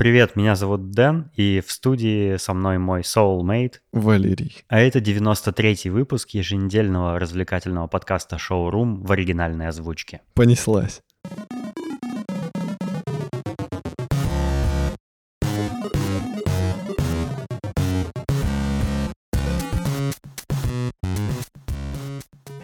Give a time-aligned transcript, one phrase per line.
[0.00, 4.64] Привет, меня зовут Дэн, и в студии со мной мой soulmate Валерий.
[4.66, 10.22] А это 93-й выпуск еженедельного развлекательного подкаста «Шоурум» в оригинальной озвучке.
[10.32, 11.02] Понеслась.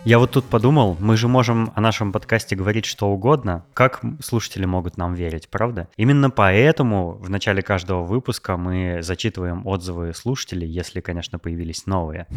[0.06, 3.66] Я вот тут подумал, мы же можем о нашем подкасте говорить что угодно.
[3.74, 5.88] Как слушатели могут нам верить, правда?
[5.96, 12.28] Именно поэтому в начале каждого выпуска мы зачитываем отзывы слушателей, если, конечно, появились новые.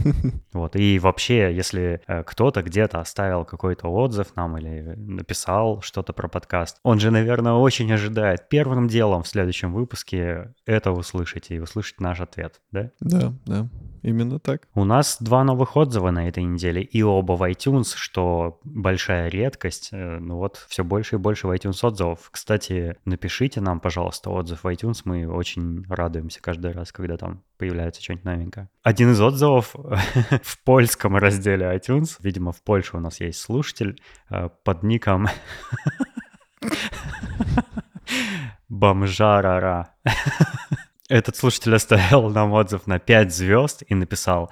[0.52, 0.76] Вот.
[0.76, 6.80] И вообще, если э, кто-то где-то оставил какой-то отзыв нам или написал что-то про подкаст,
[6.82, 12.20] он же, наверное, очень ожидает первым делом в следующем выпуске это услышать и услышать наш
[12.20, 12.90] ответ, да?
[13.00, 13.70] Да, да.
[14.02, 14.68] Именно так.
[14.74, 19.90] У нас два новых отзыва на этой неделе, и оба в iTunes, что большая редкость.
[19.92, 22.30] Э, ну вот, все больше и больше в iTunes отзывов.
[22.32, 25.02] Кстати, напишите нам, пожалуйста, отзыв в iTunes.
[25.06, 28.70] Мы очень радуемся каждый раз, когда там появляется что-нибудь новенькое.
[28.84, 32.18] Один из отзывов в польском разделе iTunes.
[32.20, 35.28] Видимо, в Польше у нас есть слушатель э, под ником
[38.70, 39.96] Бомжарара.
[41.10, 44.52] Этот слушатель оставил нам отзыв на 5 звезд и написал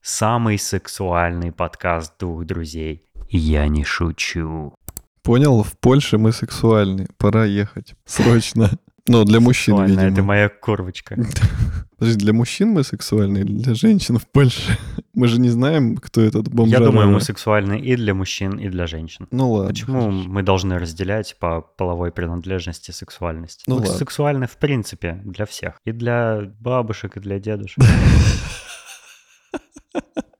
[0.00, 3.04] «Самый сексуальный подкаст двух друзей.
[3.28, 4.74] Я не шучу».
[5.22, 7.08] Понял, в Польше мы сексуальны.
[7.18, 7.94] Пора ехать.
[8.06, 8.70] Срочно.
[9.06, 10.02] Но для мужчин, видимо.
[10.02, 11.14] это моя курвочка.
[11.98, 14.78] Подожди, для мужчин мы сексуальны или для женщин в Польше?
[15.14, 16.80] Мы же не знаем, кто этот бомжар.
[16.80, 19.26] Я думаю, мы сексуальны и для мужчин, и для женщин.
[19.32, 19.70] Ну ладно.
[19.70, 20.28] Почему хорошо.
[20.28, 23.64] мы должны разделять по половой принадлежности сексуальность?
[23.66, 23.96] Ну мы ладно.
[23.96, 25.80] сексуальны в принципе для всех.
[25.84, 27.84] И для бабушек, и для дедушек.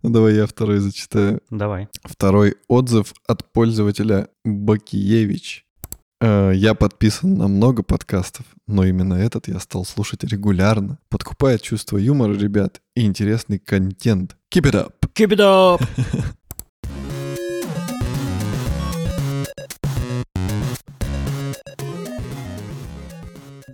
[0.02, 1.40] Ну давай я второй зачитаю.
[1.50, 1.88] Давай.
[2.04, 5.66] Второй отзыв от пользователя Бакиевич.
[6.20, 10.98] Э, я подписан на много подкастов, но именно этот я стал слушать регулярно.
[11.08, 14.36] Подкупает чувство юмора, ребят, и интересный контент.
[14.52, 14.94] Keep it up!
[15.14, 15.82] Keep it up!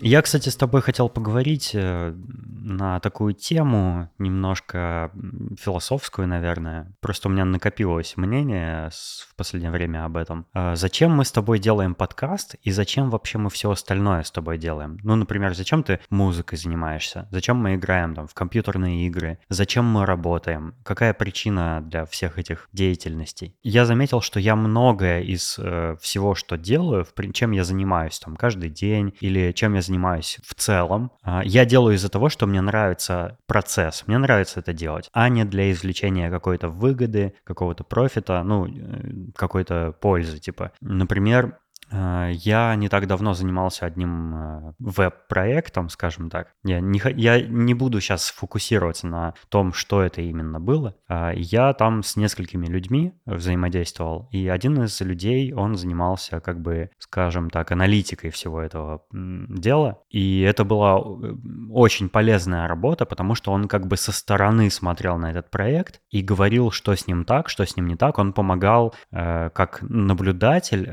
[0.07, 5.11] Я, кстати, с тобой хотел поговорить э, на такую тему, немножко
[5.59, 6.95] философскую, наверное.
[7.01, 10.47] Просто у меня накопилось мнение в последнее время об этом.
[10.53, 14.59] А зачем мы с тобой делаем подкаст и зачем вообще мы все остальное с тобой
[14.59, 14.99] делаем?
[15.03, 17.27] Ну, например, зачем ты музыкой занимаешься?
[17.31, 19.39] Зачем мы играем там в компьютерные игры?
[19.49, 20.75] Зачем мы работаем?
[20.83, 23.57] Какая причина для всех этих деятельностей?
[23.63, 28.69] Я заметил, что я многое из э, всего, что делаю, чем я занимаюсь там каждый
[28.69, 32.61] день или чем я занимаюсь занимаюсь в целом, а, я делаю из-за того, что мне
[32.61, 38.67] нравится процесс, мне нравится это делать, а не для извлечения какой-то выгоды, какого-то профита, ну,
[38.67, 40.73] э, какой-то пользы, типа.
[40.81, 41.59] Например,
[42.31, 46.49] я не так давно занимался одним э, веб-проектом, скажем так.
[46.65, 50.97] Я не, я не буду сейчас фокусироваться на том, что это именно было.
[51.09, 56.91] Э, я там с несколькими людьми взаимодействовал, и один из людей, он занимался, как бы,
[56.99, 59.99] скажем так, аналитикой всего этого дела.
[60.11, 60.99] И это была
[61.71, 66.23] очень полезная работа, потому что он как бы со стороны смотрел на этот проект и
[66.23, 68.19] говорил, что с ним так, что с ним не так.
[68.19, 70.89] Он помогал как наблюдатель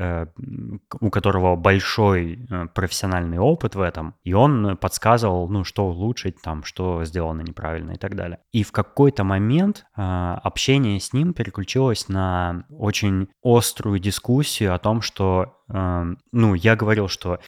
[1.00, 6.64] у которого большой э, профессиональный опыт в этом, и он подсказывал, ну, что улучшить, там,
[6.64, 8.40] что сделано неправильно и так далее.
[8.52, 10.02] И в какой-то момент э,
[10.44, 17.40] общение с ним переключилось на очень острую дискуссию о том, что ну, я говорил, что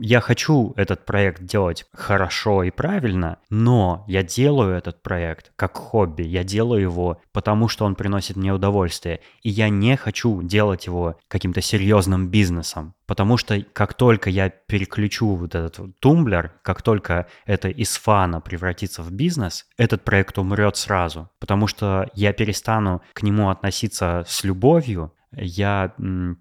[0.00, 6.22] я хочу этот проект делать хорошо и правильно, но я делаю этот проект как хобби,
[6.22, 11.16] я делаю его потому, что он приносит мне удовольствие, и я не хочу делать его
[11.28, 17.68] каким-то серьезным бизнесом, потому что как только я переключу вот этот тумблер, как только это
[17.68, 23.50] из фана превратится в бизнес, этот проект умрет сразу, потому что я перестану к нему
[23.50, 25.94] относиться с любовью, я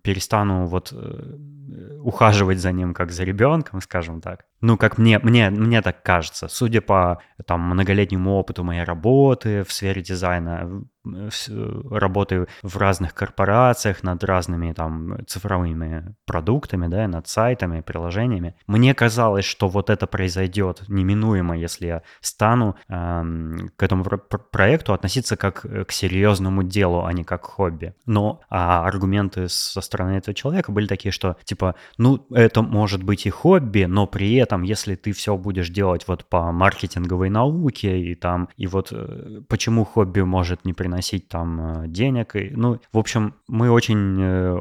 [0.03, 4.45] перестану вот э, ухаживать за ним как за ребенком, скажем так.
[4.61, 6.47] Ну, как мне, мне, мне так кажется.
[6.47, 14.23] Судя по там, многолетнему опыту моей работы в сфере дизайна, работаю в разных корпорациях над
[14.23, 18.55] разными там цифровыми продуктами, да, над сайтами, приложениями.
[18.67, 25.37] Мне казалось, что вот это произойдет неминуемо, если я стану эм, к этому проекту относиться
[25.37, 27.95] как к серьезному делу, а не как хобби.
[28.05, 33.25] Но а аргументы со стороны этого человека были такие, что типа, ну, это может быть
[33.25, 38.15] и хобби, но при этом, если ты все будешь делать вот по маркетинговой науке и
[38.15, 42.97] там, и вот э, почему хобби может не приносить там э, денег, и, ну, в
[42.97, 44.57] общем, мы очень, э,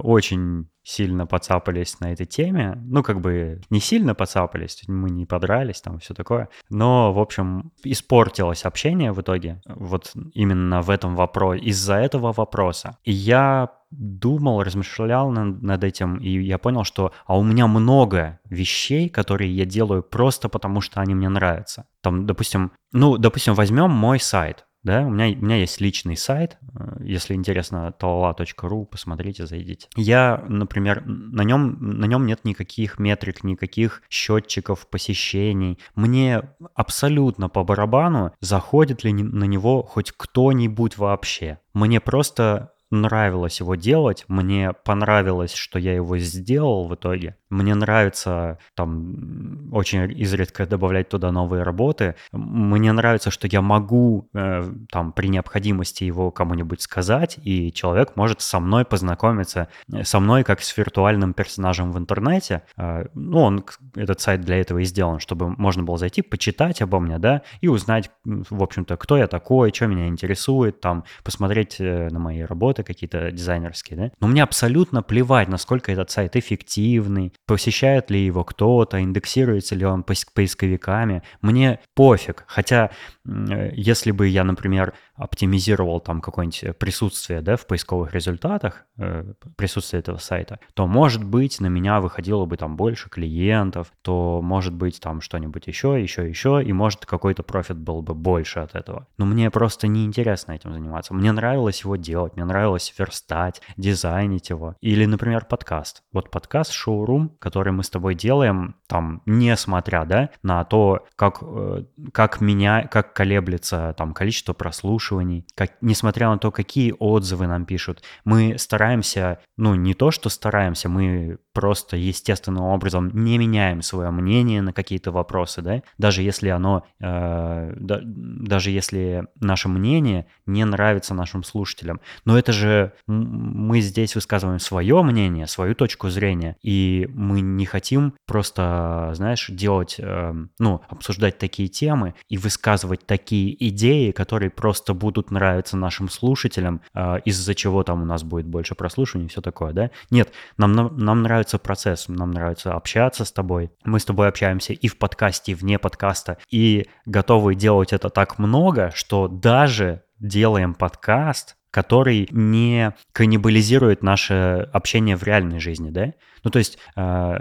[0.91, 2.77] сильно поцапались на этой теме.
[2.85, 6.49] Ну, как бы не сильно поцапались, мы не подрались там все такое.
[6.69, 9.63] Но, в общем, испортилось общение в итоге.
[9.67, 12.99] Вот именно в этом вопросе, из-за этого вопроса.
[13.05, 18.39] И я думал, размышлял над, над этим, и я понял, что а у меня много
[18.49, 21.87] вещей, которые я делаю просто потому, что они мне нравятся.
[22.01, 24.67] Там, допустим, ну, допустим, возьмем мой сайт.
[24.83, 29.89] Да, у меня, у меня есть личный сайт, э, если интересно, talala.ru, посмотрите, зайдите.
[29.95, 35.79] Я, например, на нем, на нем нет никаких метрик, никаких счетчиков посещений.
[35.95, 36.43] Мне
[36.75, 41.59] абсолютно по барабану, заходит ли на него хоть кто-нибудь вообще.
[41.75, 47.37] Мне просто нравилось его делать, мне понравилось, что я его сделал в итоге.
[47.49, 52.15] Мне нравится там очень изредка добавлять туда новые работы.
[52.33, 58.41] Мне нравится, что я могу э, там при необходимости его кому-нибудь сказать, и человек может
[58.41, 62.63] со мной познакомиться, э, со мной как с виртуальным персонажем в интернете.
[62.77, 63.65] Э, ну, он,
[63.97, 67.69] этот сайт для этого и сделан, чтобы можно было зайти, почитать обо мне, да, и
[67.69, 72.80] узнать, в общем-то, кто я такой, что меня интересует, там, посмотреть э, на мои работы
[72.83, 74.11] какие-то дизайнерские, да.
[74.21, 80.05] Но мне абсолютно плевать, насколько этот сайт эффективный, посещает ли его кто-то, индексируется ли он
[80.05, 81.23] поисковиками.
[81.43, 82.45] Мне пофиг.
[82.47, 82.91] Хотя,
[83.25, 90.01] э, если бы я, например, оптимизировал там какое-нибудь присутствие да, в поисковых результатах, э, присутствие
[90.01, 95.01] этого сайта, то, может быть, на меня выходило бы там больше клиентов, то, может быть,
[95.01, 99.07] там что-нибудь еще, еще, еще, и, может, какой-то профит был бы больше от этого.
[99.19, 101.15] Но мне просто неинтересно этим заниматься.
[101.15, 104.77] Мне нравилось его делать, мне нравилось верстать, дизайнить его.
[104.81, 106.03] Или, например, подкаст.
[106.13, 111.85] Вот подкаст «Шоурум», который мы с тобой делаем, там, несмотря, да, на то, как, э,
[112.13, 115.10] как меня, как колеблется там количество прослушиваний,
[115.55, 120.89] как, несмотря на то, какие отзывы нам пишут, мы стараемся, ну, не то, что стараемся,
[120.89, 126.85] мы просто естественным образом не меняем свое мнение на какие-то вопросы, да, даже если оно,
[127.01, 132.01] э, да, даже если наше мнение не нравится нашим слушателям.
[132.25, 138.15] Но это же мы здесь высказываем свое мнение, свою точку зрения, и мы не хотим
[138.27, 145.31] просто, знаешь, делать, э, ну, обсуждать такие темы и высказывать такие идеи, которые просто будут
[145.31, 149.73] нравиться нашим слушателям, э, из-за чего там у нас будет больше прослушиваний и все такое,
[149.73, 149.91] да?
[150.11, 153.71] Нет, нам, нам нравится процесс, нам нравится общаться с тобой.
[153.85, 158.39] Мы с тобой общаемся и в подкасте, и вне подкаста, и готовы делать это так
[158.39, 166.13] много, что даже делаем подкаст, который не каннибализирует наше общение в реальной жизни, да?
[166.43, 167.39] Ну, то есть, э,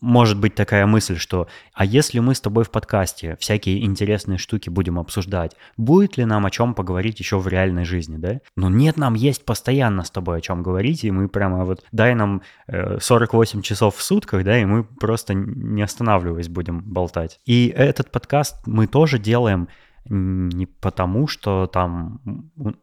[0.00, 4.70] может быть такая мысль, что, а если мы с тобой в подкасте всякие интересные штуки
[4.70, 8.40] будем обсуждать, будет ли нам о чем поговорить еще в реальной жизни, да?
[8.56, 12.14] Ну, нет, нам есть постоянно с тобой о чем говорить, и мы прямо вот, дай
[12.14, 17.38] нам э, 48 часов в сутках, да, и мы просто не останавливаясь будем болтать.
[17.46, 19.68] И этот подкаст мы тоже делаем
[20.08, 22.20] не потому, что там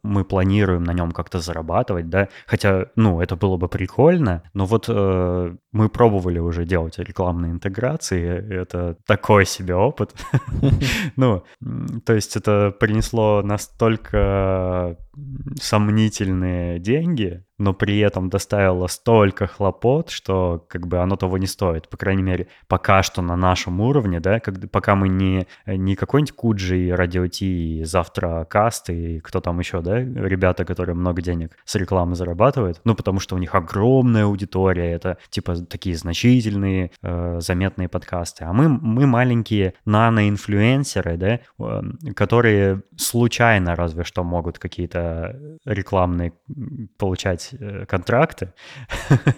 [0.04, 4.86] мы планируем на нем как-то зарабатывать, да, хотя, ну, это было бы прикольно, но вот
[4.88, 8.22] э, мы пробовали уже делать рекламные интеграции,
[8.54, 10.14] это такой себе опыт.
[11.16, 11.44] Ну,
[12.06, 14.98] то есть это принесло настолько
[15.60, 21.90] сомнительные деньги, но при этом доставило столько хлопот, что как бы оно того не стоит.
[21.90, 26.32] По крайней мере, пока что на нашем уровне, да, как, пока мы не, не какой-нибудь
[26.32, 31.22] Куджи и Радио Ти, и завтра Каст, и кто там еще, да, ребята, которые много
[31.22, 36.92] денег с рекламы зарабатывают, ну, потому что у них огромная аудитория, это типа такие значительные,
[37.04, 38.46] э, заметные подкасты.
[38.46, 41.82] А мы, мы маленькие нано-инфлюенсеры, да, э,
[42.16, 45.01] которые случайно разве что могут какие-то
[45.66, 46.34] рекламные
[46.98, 48.54] получать э, контракты.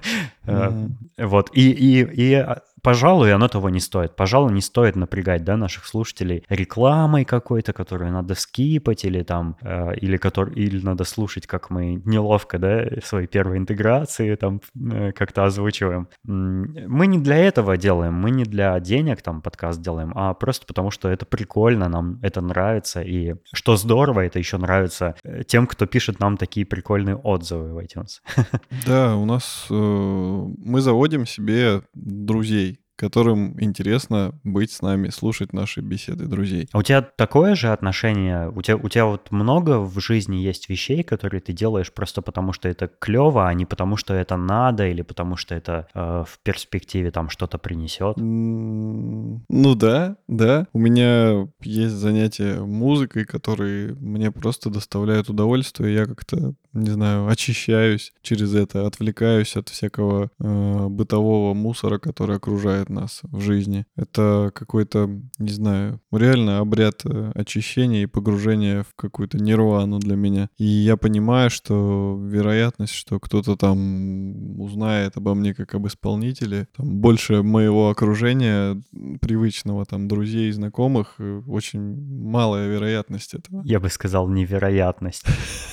[0.45, 1.25] Mm-hmm.
[1.25, 1.51] Вот.
[1.53, 2.45] И, и
[2.83, 4.15] пожалуй, оно того не стоит.
[4.15, 9.95] Пожалуй, не стоит напрягать, да, наших слушателей рекламой какой-то, которую надо скипать, или там, э,
[9.95, 15.45] или, который, или надо слушать, как мы неловко, да, свои первые интеграции там э, как-то
[15.45, 16.07] озвучиваем.
[16.23, 20.91] Мы не для этого делаем, мы не для денег там подкаст делаем, а просто потому,
[20.91, 25.85] что это прикольно, нам это нравится, и что здорово, это еще нравится э, тем, кто
[25.85, 28.21] пишет нам такие прикольные отзывы в iTunes.
[28.85, 35.81] Да, у нас э, мы заводим себе друзей, которым интересно быть с нами, слушать наши
[35.81, 36.67] беседы друзей.
[36.71, 38.49] А у тебя такое же отношение?
[38.49, 42.53] У тебя, у тебя вот много в жизни есть вещей, которые ты делаешь просто потому,
[42.53, 46.39] что это клево, а не потому, что это надо или потому, что это э, в
[46.43, 48.17] перспективе там что-то принесет?
[48.17, 50.67] Ну да, да.
[50.73, 55.95] У меня есть занятия музыкой, которые мне просто доставляют удовольствие.
[55.95, 62.89] Я как-то не знаю, очищаюсь через это, отвлекаюсь от всякого э, бытового мусора, который окружает
[62.89, 63.85] нас в жизни.
[63.95, 70.49] Это какой-то, не знаю, реально обряд э, очищения и погружения в какую-то нирвану для меня.
[70.57, 76.99] И я понимаю, что вероятность, что кто-то там узнает обо мне как об исполнителе, там
[76.99, 78.81] больше моего окружения
[79.21, 81.81] привычного, там друзей, знакомых, э, очень
[82.29, 83.61] малая вероятность этого.
[83.65, 85.25] Я бы сказал, невероятность.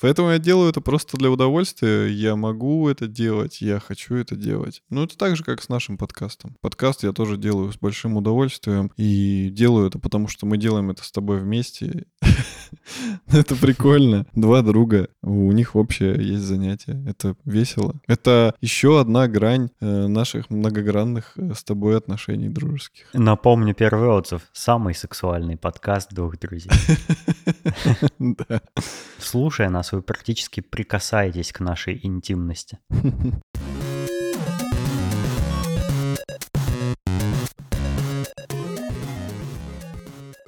[0.00, 2.06] Поэтому я делаю это просто для удовольствия.
[2.06, 4.82] Я могу это делать, я хочу это делать.
[4.88, 6.56] Ну, это так же, как с нашим подкастом.
[6.62, 8.90] Подкаст я тоже делаю с большим удовольствием.
[8.96, 12.06] И делаю это потому, что мы делаем это с тобой вместе.
[13.26, 14.26] Это прикольно.
[14.34, 17.04] Два друга, у них общее есть занятие.
[17.06, 18.00] Это весело.
[18.06, 23.06] Это еще одна грань э, наших многогранных э, с тобой отношений дружеских.
[23.12, 24.42] Напомню первый отзыв.
[24.52, 26.70] Самый сексуальный подкаст двух друзей.
[29.18, 32.78] Слушая нас, вы практически прикасаетесь к нашей интимности.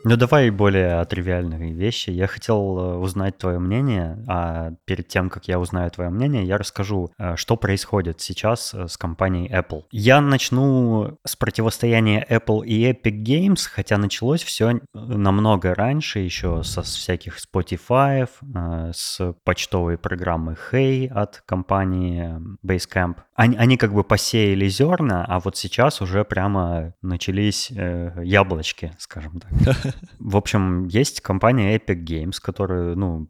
[0.04, 2.10] Ну давай более тривиальные вещи.
[2.10, 6.58] Я хотел э, узнать твое мнение, а перед тем, как я узнаю твое мнение, я
[6.58, 9.84] расскажу, э, что происходит сейчас э, с компанией Apple.
[9.92, 16.82] Я начну с противостояния Apple и Epic Games, хотя началось все намного раньше, еще со
[16.82, 18.28] всяких Spotify,
[18.92, 23.18] с почтовой программы Hey от компании Basecamp.
[23.42, 29.40] Они, они как бы посеяли зерна, а вот сейчас уже прямо начались э, яблочки, скажем
[29.40, 29.94] так.
[30.20, 33.28] В общем, есть компания Epic Games, которую, ну,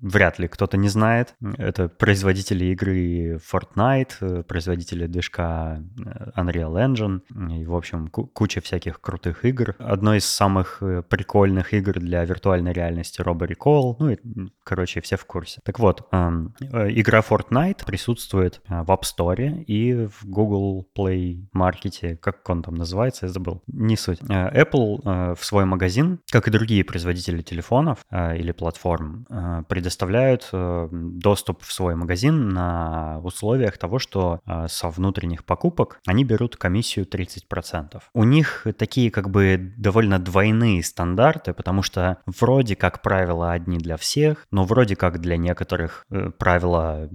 [0.00, 1.34] вряд ли кто-то не знает.
[1.58, 7.20] Это производители игры Fortnite, э, производители движка э, Unreal Engine
[7.60, 9.74] и, в общем, куча всяких крутых игр.
[9.78, 13.96] Одной из самых э, прикольных игр для виртуальной реальности Robo Recall.
[13.98, 14.16] Ну, и,
[14.64, 15.60] короче, все в курсе.
[15.64, 22.16] Так вот, эм, игра Fortnite присутствует в App Store и в Google Play Market.
[22.16, 23.62] Как он там называется, я забыл.
[23.66, 24.20] Не суть.
[24.20, 30.88] Apple в свой магазин как и другие производители телефонов э, или платформ, э, предоставляют э,
[30.90, 37.06] доступ в свой магазин на условиях того, что э, со внутренних покупок они берут комиссию
[37.06, 38.00] 30%.
[38.14, 43.96] У них такие как бы довольно двойные стандарты, потому что вроде как правила одни для
[43.96, 47.08] всех, но вроде как для некоторых э, правила...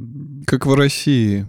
[0.45, 1.45] Как в России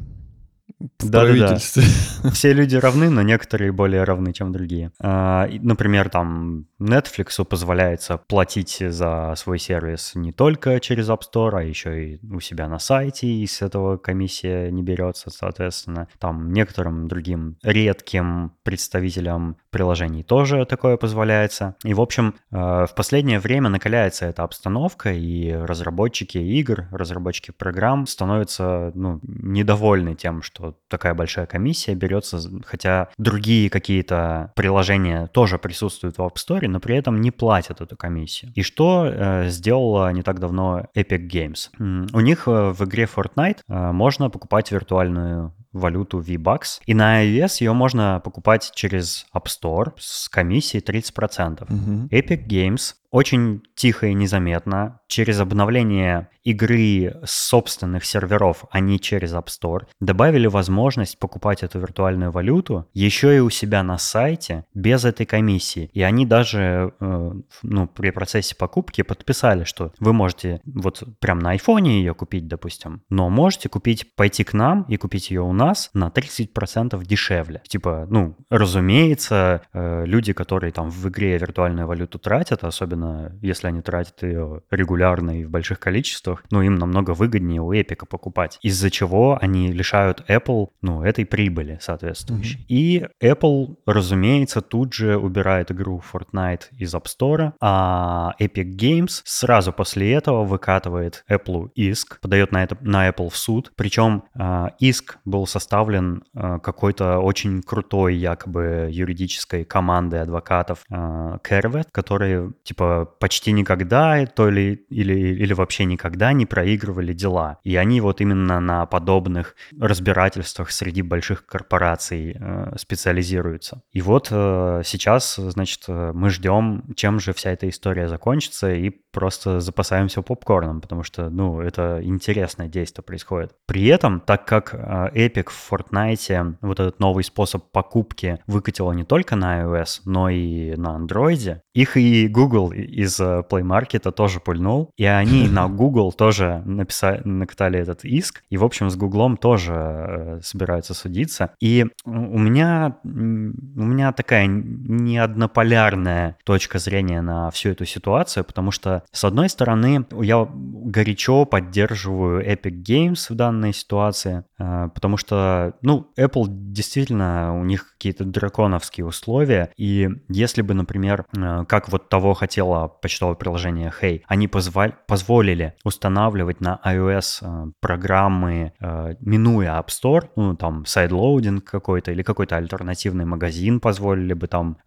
[0.78, 1.82] в да, правительстве.
[1.82, 2.30] Да, да.
[2.30, 4.92] Все люди равны, но некоторые более равны, чем другие.
[5.00, 11.62] А, например, там Netflix позволяется платить за свой сервис не только через App Store, а
[11.62, 16.08] еще и у себя на сайте, и с этого комиссия не берется, соответственно.
[16.18, 21.74] Там некоторым другим редким представителям приложений тоже такое позволяется.
[21.84, 28.06] И, в общем, а, в последнее время накаляется эта обстановка, и разработчики игр, разработчики программ
[28.06, 36.16] становятся ну, недовольны тем, что такая большая комиссия берется, хотя другие какие-то приложения тоже присутствуют
[36.16, 38.52] в App Store, но при этом не платят эту комиссию.
[38.54, 42.08] И что э, сделала не так давно Epic Games?
[42.14, 46.80] У них э, в игре Fortnite э, можно покупать виртуальную валюту V-Bucks.
[46.86, 49.65] И на iOS ее можно покупать через App Store
[49.98, 51.62] с комиссией 30%.
[51.62, 52.08] Угу.
[52.10, 59.34] Epic Games очень тихо и незаметно через обновление игры с собственных серверов, а не через
[59.34, 65.04] App Store, добавили возможность покупать эту виртуальную валюту еще и у себя на сайте без
[65.04, 65.90] этой комиссии.
[65.92, 67.32] И они даже э,
[67.62, 73.02] ну, при процессе покупки подписали, что вы можете вот прям на айфоне ее купить, допустим,
[73.10, 77.60] но можете купить, пойти к нам и купить ее у нас на 30% дешевле.
[77.66, 82.95] Типа, ну, разумеется, э, люди, которые там в игре виртуальную валюту тратят, особенно
[83.42, 88.06] если они тратят ее регулярно и в больших количествах, ну, им намного выгоднее у Epic
[88.06, 92.58] покупать, из-за чего они лишают Apple, ну, этой прибыли соответствующей.
[92.60, 92.64] Mm-hmm.
[92.68, 99.72] И Apple, разумеется, тут же убирает игру Fortnite из App Store, а Epic Games сразу
[99.72, 105.18] после этого выкатывает Apple иск, подает на, это, на Apple в суд, причем э, иск
[105.24, 112.85] был составлен э, какой-то очень крутой якобы юридической командой адвокатов э, Кервет, которые типа
[113.20, 117.58] почти никогда, то ли или, или вообще никогда никогда не проигрывали дела.
[117.64, 123.82] И они вот именно на подобных разбирательствах среди больших корпораций э, специализируются.
[123.92, 128.90] И вот э, сейчас, значит, э, мы ждем, чем же вся эта история закончится, и
[129.16, 133.52] просто запасаемся попкорном, потому что, ну, это интересное действие происходит.
[133.64, 139.04] При этом, так как э, Epic в Fortnite вот этот новый способ покупки выкатила не
[139.04, 144.38] только на iOS, но и на Android, их и Google из э, Play Market тоже
[144.38, 149.38] пульнул, и они на Google тоже написали, накатали этот иск, и, в общем, с Google
[149.38, 151.52] тоже э, собираются судиться.
[151.58, 159.04] И у меня, у меня такая неоднополярная точка зрения на всю эту ситуацию, потому что,
[159.12, 166.12] с одной стороны, я горячо поддерживаю Epic Games в данной ситуации, э, потому что, ну,
[166.18, 172.34] Apple действительно, у них какие-то драконовские условия, и если бы, например, э, как вот того
[172.34, 178.72] хотело почтовое приложение Hey, они позволь, позволили устанавливать на iOS э, программы,
[179.20, 184.78] минуя App Store, ну, там, sideloading какой-то или какой-то альтернативный магазин позволили бы там,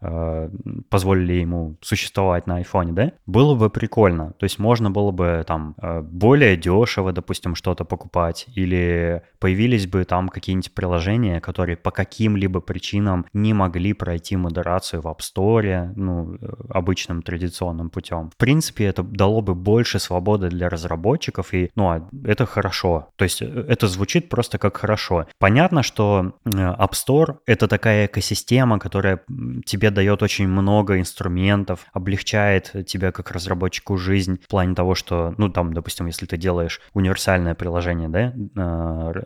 [0.88, 4.09] позволили ему существовать на iPhone, да, было бы прикольно.
[4.38, 10.28] То есть можно было бы там более дешево, допустим, что-то покупать, или появились бы там
[10.28, 16.46] какие-нибудь приложения, которые по каким-либо причинам не могли пройти модерацию в App Store, ну, э,
[16.68, 18.30] обычным традиционным путем.
[18.30, 23.08] В принципе, это дало бы больше свободы для разработчиков, и, ну, а это хорошо.
[23.16, 25.26] То есть э, это звучит просто как хорошо.
[25.38, 29.20] Понятно, что э, App Store— это такая экосистема, которая
[29.64, 35.48] тебе дает очень много инструментов, облегчает тебя как разработчику жизнь в плане того, что, ну,
[35.48, 38.32] там, допустим, если ты делаешь универсальное приложение, да,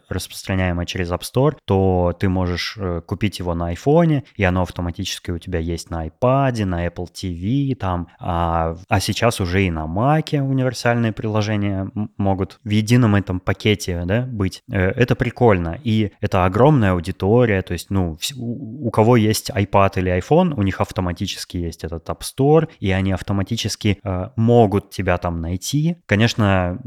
[0.09, 5.31] распространяемое через App Store, то ты можешь э, купить его на iPhone, и оно автоматически
[5.31, 9.87] у тебя есть на iPad, на Apple TV, там, а, а сейчас уже и на
[9.87, 14.63] Mac универсальные приложения могут в едином этом пакете, да, быть.
[14.71, 20.19] Э, это прикольно, и это огромная аудитория, то есть, ну, у кого есть iPad или
[20.19, 24.54] iPhone, у них автоматически есть этот App Store, и они автоматически э, могут
[24.91, 25.97] тебя там найти.
[26.07, 26.81] Конечно,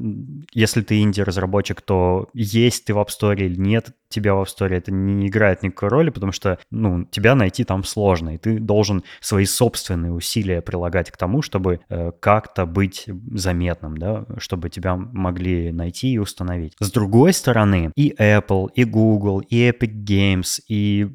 [0.53, 4.73] если ты инди-разработчик, то есть ты в App Store или нет, тебя в App Store
[4.73, 9.03] это не играет никакой роли, потому что, ну, тебя найти там сложно, и ты должен
[9.19, 15.71] свои собственные усилия прилагать к тому, чтобы э, как-то быть заметным, да, чтобы тебя могли
[15.71, 16.73] найти и установить.
[16.79, 21.07] С другой стороны, и Apple, и Google, и Epic Games, и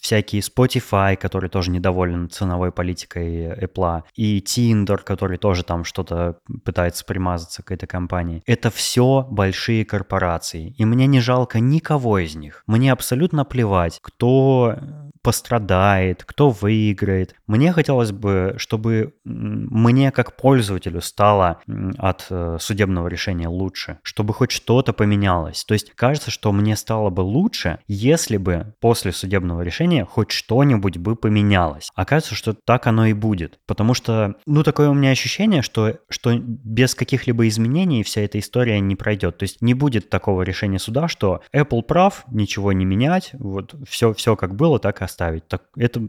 [0.00, 7.04] всякие Spotify, которые тоже недовольны ценовой политикой Apple, и Tinder, который тоже там что-то пытается
[7.04, 8.42] примазаться к этой компании.
[8.46, 12.62] Это все большие корпорации, и мне не жалко никого из них.
[12.66, 14.76] Мне абсолютно плевать, кто
[15.22, 17.34] пострадает, кто выиграет.
[17.46, 21.60] Мне хотелось бы, чтобы мне как пользователю стало
[21.98, 25.64] от э, судебного решения лучше, чтобы хоть что-то поменялось.
[25.64, 30.98] То есть кажется, что мне стало бы лучше, если бы после судебного решения хоть что-нибудь
[30.98, 31.90] бы поменялось.
[31.94, 33.58] Оказывается, что так оно и будет.
[33.66, 38.80] Потому что, ну, такое у меня ощущение, что, что без каких-либо изменений вся эта история
[38.80, 39.38] не пройдет.
[39.38, 44.14] То есть не будет такого решения суда, что Apple прав, ничего не менять, вот все,
[44.14, 45.46] все как было, так и оставить.
[45.48, 46.00] Так, это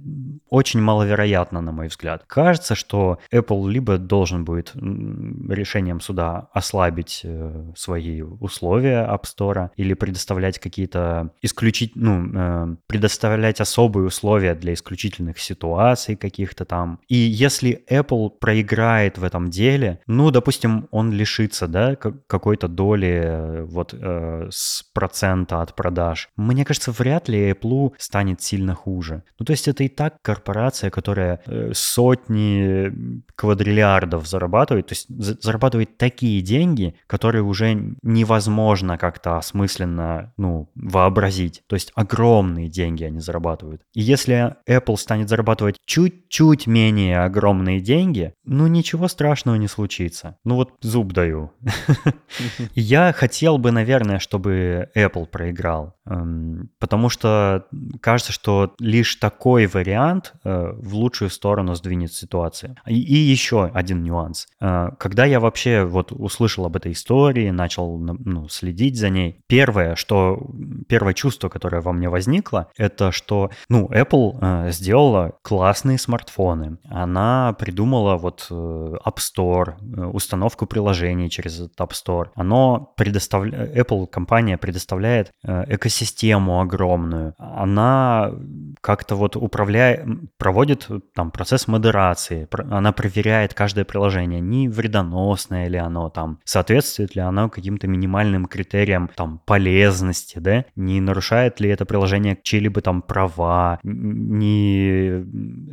[0.50, 2.24] очень маловероятно, на мой взгляд.
[2.28, 9.94] Кажется, что Apple либо должен будет решением суда ослабить э, свои условия App Store или
[9.94, 17.00] предоставлять какие-то исключить, ну, э, предоставлять особые условия для исключительных ситуаций каких-то там.
[17.08, 23.64] И если Apple проиграет в этом деле, ну, допустим, он лишится, да, какой-то доли э,
[23.64, 26.30] вот э, с процента от продаж.
[26.36, 28.91] Мне кажется, вряд ли Apple станет сильно хуже.
[29.40, 32.92] Ну, то есть это и так корпорация, которая э, сотни
[33.36, 41.64] квадриллиардов зарабатывает, то есть зарабатывает такие деньги, которые уже невозможно как-то осмысленно, ну, вообразить.
[41.68, 43.82] То есть огромные деньги они зарабатывают.
[43.94, 50.38] И если Apple станет зарабатывать чуть-чуть менее огромные деньги, ну, ничего страшного не случится.
[50.44, 51.52] Ну, вот зуб даю.
[52.76, 57.66] Я хотел бы, наверное, чтобы Apple проиграл, эм, потому что
[58.02, 62.76] кажется, что лишь такой вариант э, в лучшую сторону сдвинет ситуацию.
[62.88, 64.48] И, еще один нюанс.
[64.60, 69.96] Э, когда я вообще вот услышал об этой истории, начал ну, следить за ней, первое,
[69.96, 70.50] что
[70.88, 76.78] первое чувство, которое во мне возникло, это что, ну, Apple э, сделала классные смартфоны.
[76.90, 79.76] Она придумала вот App Store,
[80.12, 82.30] установку приложений через App Store.
[82.34, 87.36] Оно предоставляет, Apple компания предоставляет экосистему огромную.
[87.38, 88.32] Она
[88.80, 90.06] как-то вот управляет,
[90.38, 97.22] проводит там процесс модерации, она проверяет каждое приложение, не вредоносное ли оно там, соответствует ли
[97.22, 103.80] оно каким-то минимальным критериям там полезности, да, не нарушает ли это приложение чьи-либо там права,
[103.84, 105.26] не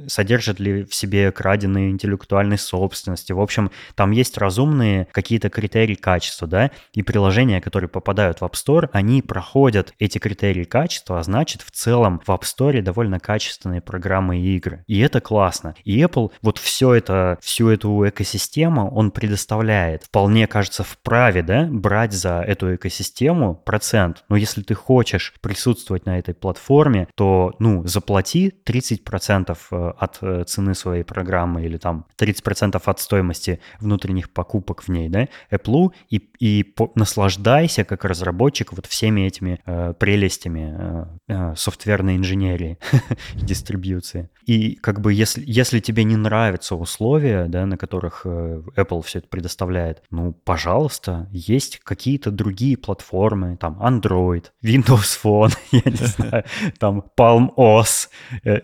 [0.08, 3.32] содержит ли в себе краденые интеллектуальной собственности.
[3.32, 8.52] В общем, там есть разумные какие-то критерии качества, да, и приложения, которые попадают в App
[8.52, 13.82] Store, они проходят эти критерии качества, а значит, в целом в App Store довольно качественные
[13.82, 14.82] программы и игры.
[14.86, 15.74] И это классно.
[15.84, 20.04] И Apple вот все это, всю эту экосистему он предоставляет.
[20.04, 24.24] Вполне, кажется, вправе, да, брать за эту экосистему процент.
[24.30, 30.44] Но если ты хочешь присутствовать на этой платформе, то, ну, заплати 30% э, от э,
[30.46, 36.16] цены своей программы или там 30% от стоимости внутренних покупок в ней, да, Apple, и,
[36.38, 42.77] и по, наслаждайся как разработчик вот всеми этими э, прелестями э, э, софтверной инженерии
[43.36, 44.28] и дистрибьюции.
[44.44, 49.18] И как бы если, если тебе не нравятся условия, да, на которых э, Apple все
[49.18, 56.44] это предоставляет, ну, пожалуйста, есть какие-то другие платформы, там Android, Windows Phone, я не знаю,
[56.78, 58.08] там Palm OS,
[58.44, 58.60] э,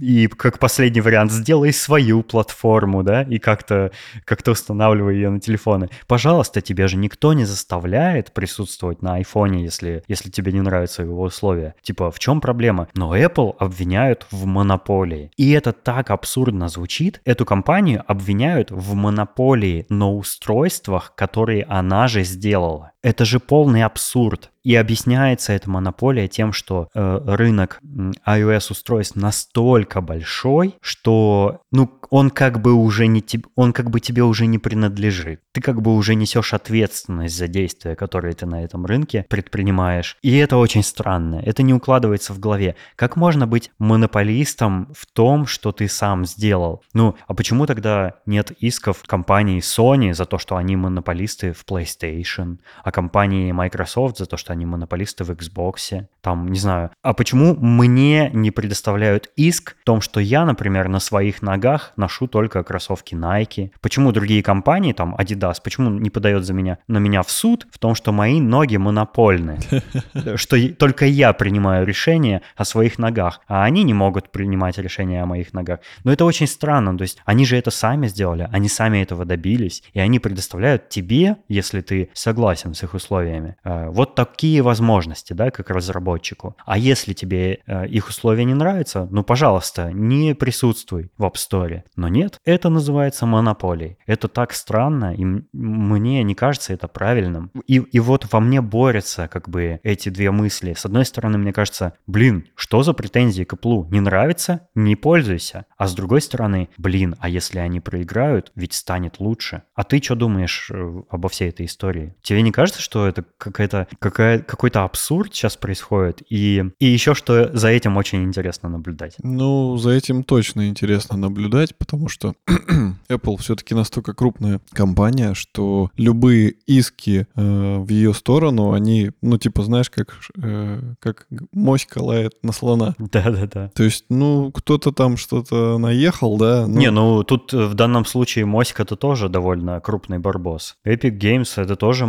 [0.00, 3.92] и как последний вариант, сделай свою платформу, да, и как-то
[4.24, 5.88] как устанавливай ее на телефоны.
[6.06, 11.22] Пожалуйста, тебя же никто не заставляет присутствовать на айфоне, если, если тебе не нравятся его
[11.22, 11.74] условия.
[11.82, 12.88] Типа, в чем проблема?
[12.94, 15.30] Но Apple обвиняют в монополии.
[15.36, 17.20] И это так абсурдно звучит.
[17.24, 22.91] Эту компанию обвиняют в монополии на устройствах, которые она же сделала.
[23.02, 24.50] Это же полный абсурд.
[24.62, 27.80] И объясняется эта монополия тем, что э, рынок
[28.26, 34.22] iOS-устройств настолько большой, что ну, он как бы уже не тебе, он как бы тебе
[34.22, 35.40] уже не принадлежит.
[35.52, 40.16] Ты как бы уже несешь ответственность за действия, которые ты на этом рынке предпринимаешь.
[40.22, 41.42] И это очень странно.
[41.44, 42.76] Это не укладывается в голове.
[42.94, 46.82] Как можно быть монополистом в том, что ты сам сделал?
[46.94, 52.58] Ну, а почему тогда нет исков компании Sony за то, что они монополисты в PlayStation,
[52.84, 56.06] а компании Microsoft за то, что они монополисты в Xbox.
[56.20, 56.90] Там, не знаю.
[57.02, 62.28] А почему мне не предоставляют иск в том, что я, например, на своих ногах ношу
[62.28, 63.70] только кроссовки Nike?
[63.80, 67.78] Почему другие компании, там Adidas, почему не подает за меня, на меня в суд в
[67.78, 69.58] том, что мои ноги монопольны?
[70.36, 75.26] Что только я принимаю решение о своих ногах, а они не могут принимать решения о
[75.26, 75.80] моих ногах.
[76.04, 76.96] Но это очень странно.
[76.96, 81.36] То есть они же это сами сделали, они сами этого добились, и они предоставляют тебе,
[81.48, 86.56] если ты согласен с их условиями, э, вот так такие возможности, да, как разработчику.
[86.64, 91.82] А если тебе э, их условия не нравятся, ну, пожалуйста, не присутствуй в App Store.
[91.96, 93.98] Но нет, это называется монополией.
[94.06, 97.50] Это так странно, и мне не кажется это правильным.
[97.66, 100.74] И, и вот во мне борются как бы эти две мысли.
[100.74, 103.88] С одной стороны, мне кажется, блин, что за претензии к Apple?
[103.90, 104.68] Не нравится?
[104.74, 105.66] Не пользуйся.
[105.76, 109.62] А с другой стороны, блин, а если они проиграют, ведь станет лучше.
[109.74, 112.14] А ты что думаешь э, обо всей этой истории?
[112.22, 117.50] Тебе не кажется, что это какая-то какая какой-то абсурд сейчас происходит, и, и еще что
[117.56, 119.16] за этим очень интересно наблюдать.
[119.22, 122.34] Ну, за этим точно интересно наблюдать, потому что
[123.08, 129.62] Apple все-таки настолько крупная компания, что любые иски э, в ее сторону, они, ну, типа,
[129.62, 132.94] знаешь, как, э, как моська лает на слона.
[132.98, 133.70] Да-да-да.
[133.74, 136.66] То есть, ну, кто-то там что-то наехал, да?
[136.66, 136.78] Ну...
[136.78, 140.76] Не, ну, тут в данном случае моська-то тоже довольно крупный барбос.
[140.86, 142.06] Epic Games— это тоже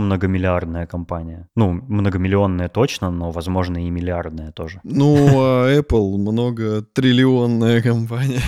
[0.53, 1.47] многомиллиардная компания.
[1.55, 4.79] Ну, много многомиллионная точно, но, возможно, и миллиардная тоже.
[4.83, 8.41] Ну, а Apple многотриллионная компания.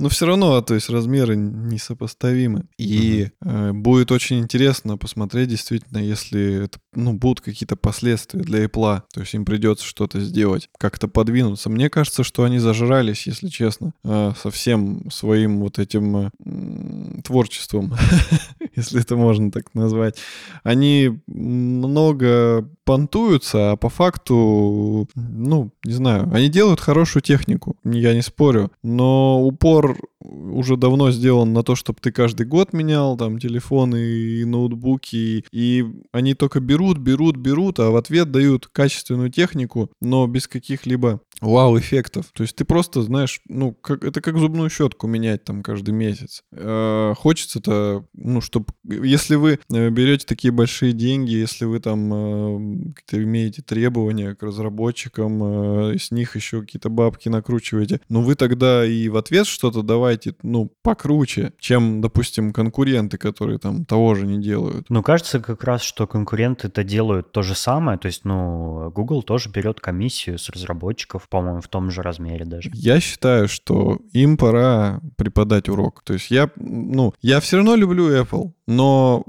[0.00, 2.64] Но все равно, то есть размеры несопоставимы.
[2.78, 9.02] И э, будет очень интересно посмотреть, действительно, если это, ну, будут какие-то последствия для Apple.
[9.12, 11.68] То есть им придется что-то сделать, как-то подвинуться.
[11.68, 17.94] Мне кажется, что они зажрались, если честно, э, со всем своим вот этим э, творчеством,
[18.74, 20.16] если это можно так назвать.
[20.62, 28.20] Они много понтуются, а по факту, ну, не знаю, они делают хорошую технику, я не
[28.20, 33.96] спорю, но упор уже давно сделан на то, чтобы ты каждый год менял там телефоны
[33.96, 40.26] и ноутбуки, и они только берут, берут, берут, а в ответ дают качественную технику, но
[40.26, 42.26] без каких-либо вау-эффектов.
[42.34, 46.42] То есть ты просто, знаешь, ну, как, это как зубную щетку менять там каждый месяц.
[46.52, 48.66] Э, хочется-то, ну, чтобы...
[48.84, 52.79] Если вы э, берете такие большие деньги, если вы там э,
[53.12, 59.08] имеете требования к разработчикам, э, с них еще какие-то бабки накручиваете, ну, вы тогда и
[59.08, 64.86] в ответ что-то давайте, ну, покруче, чем, допустим, конкуренты, которые там того же не делают.
[64.88, 69.22] Ну, кажется как раз, что конкуренты это делают то же самое, то есть, ну, Google
[69.22, 72.70] тоже берет комиссию с разработчиков, по-моему, в том же размере даже.
[72.74, 76.02] Я считаю, что им пора преподать урок.
[76.04, 79.24] То есть я, ну, я все равно люблю Apple, но